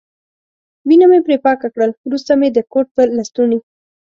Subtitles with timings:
[0.87, 3.59] وینه مې پرې پاکه کړل، وروسته مې د کوټ په لستوڼي.